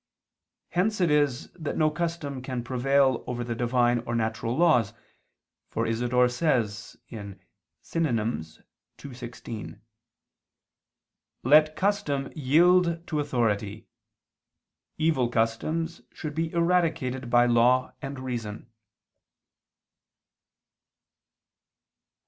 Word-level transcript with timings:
Hence 0.69 0.99
it 0.99 1.11
is 1.11 1.51
that 1.51 1.77
no 1.77 1.91
custom 1.91 2.41
can 2.41 2.63
prevail 2.63 3.23
over 3.27 3.43
the 3.43 3.53
Divine 3.53 3.99
or 3.99 4.15
natural 4.15 4.57
laws: 4.57 4.93
for 5.69 5.85
Isidore 5.85 6.27
says 6.27 6.97
(Synon. 7.83 8.63
ii, 9.05 9.13
16): 9.13 9.81
"Let 11.43 11.75
custom 11.75 12.33
yield 12.35 13.05
to 13.05 13.19
authority: 13.19 13.85
evil 14.97 15.29
customs 15.29 16.01
should 16.11 16.33
be 16.33 16.51
eradicated 16.51 17.29
by 17.29 17.45
law 17.45 17.93
and 18.01 18.19
reason." 18.21 18.71